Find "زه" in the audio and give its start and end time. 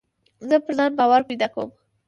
0.49-0.55